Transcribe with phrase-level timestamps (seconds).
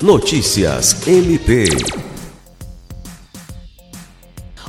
[0.00, 1.64] Notícias MP.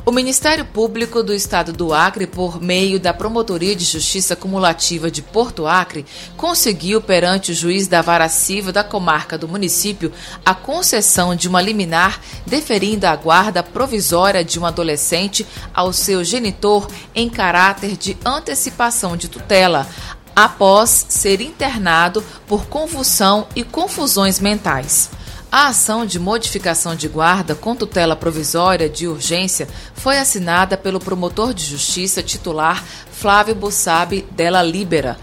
[0.04, 5.22] O Ministério Público do Estado do Acre, por meio da Promotoria de Justiça Cumulativa de
[5.22, 6.04] Porto Acre,
[6.36, 10.12] conseguiu perante o juiz da Vara Civil da comarca do município
[10.44, 16.90] a concessão de uma liminar deferindo a guarda provisória de um adolescente ao seu genitor
[17.14, 19.88] em caráter de antecipação de tutela,
[20.36, 25.19] após ser internado por convulsão e confusões mentais.
[25.52, 31.56] A ação de modificação de guarda com tutela provisória de urgência foi assinada pelo promotor
[31.56, 35.18] de justiça titular Flávio Bussabi Della Libera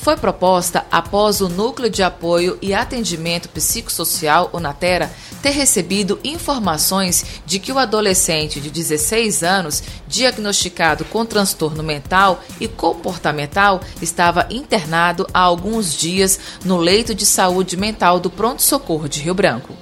[0.00, 7.42] foi proposta após o Núcleo de Apoio e Atendimento Psicossocial, o Natera, ter recebido informações
[7.44, 15.26] de que o adolescente de 16 anos, diagnosticado com transtorno mental e comportamental, estava internado
[15.34, 19.74] há alguns dias no leito de saúde mental do Pronto Socorro de Rio Branco.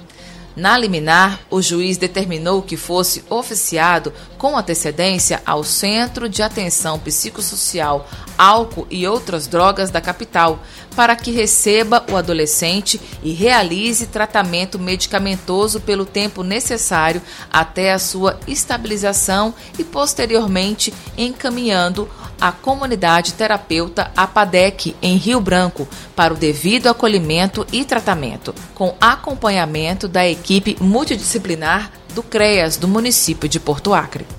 [0.53, 8.05] Na liminar, o juiz determinou que fosse oficiado com antecedência ao Centro de Atenção Psicossocial
[8.39, 10.63] Álcool e Outras Drogas da capital,
[10.95, 18.39] para que receba o adolescente e realize tratamento medicamentoso pelo tempo necessário até a sua
[18.47, 27.67] estabilização e, posteriormente, encaminhando a comunidade terapeuta APADEC em Rio Branco para o devido acolhimento
[27.73, 34.38] e tratamento, com acompanhamento da equipe multidisciplinar do CREAS do município de Porto Acre.